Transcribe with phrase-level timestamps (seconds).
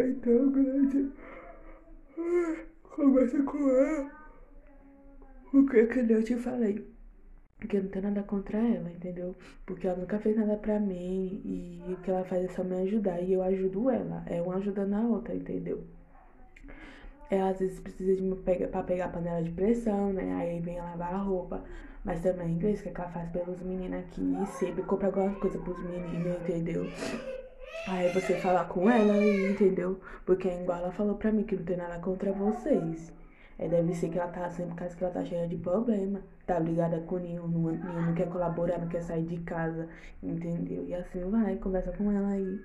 [0.00, 1.10] Então, Gleice,
[2.82, 4.10] conversa com ela.
[5.52, 6.86] O que que eu te falei?
[7.68, 9.34] Que eu não tenho nada contra ela, entendeu?
[9.66, 12.76] Porque ela nunca fez nada pra mim e o que ela faz é só me
[12.82, 13.20] ajudar.
[13.20, 14.22] E eu ajudo ela.
[14.26, 15.82] É uma ajudando a outra, entendeu?
[17.30, 20.34] Ela às vezes precisa de me pegar pra pegar a panela de pressão, né?
[20.34, 21.64] Aí vem lavar a roupa.
[22.04, 24.46] Mas também, inglês, que ela faz pelos meninos aqui.
[24.58, 26.86] Sempre compra alguma coisa pros meninos, entendeu?
[27.90, 29.16] Aí você falar com ela
[29.50, 29.98] entendeu?
[30.26, 33.12] Porque igual ela falou pra mim que não tem nada contra vocês.
[33.58, 36.20] É, deve ser que ela tá assim por causa que ela tá cheia de problema.
[36.46, 39.88] Tá brigada com nenhum, nenhum não quer colaborar, não quer sair de casa,
[40.22, 40.84] entendeu?
[40.86, 42.60] E assim vai, conversa com ela aí.